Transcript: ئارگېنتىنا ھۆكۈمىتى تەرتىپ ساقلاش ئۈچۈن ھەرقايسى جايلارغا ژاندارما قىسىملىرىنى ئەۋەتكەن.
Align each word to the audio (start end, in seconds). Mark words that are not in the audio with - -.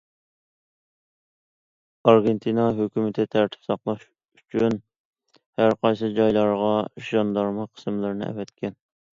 ئارگېنتىنا 2.13 2.65
ھۆكۈمىتى 2.79 3.25
تەرتىپ 3.35 3.67
ساقلاش 3.69 4.07
ئۈچۈن 4.07 4.79
ھەرقايسى 5.63 6.11
جايلارغا 6.17 6.75
ژاندارما 7.11 7.69
قىسىملىرىنى 7.73 8.29
ئەۋەتكەن. 8.33 8.77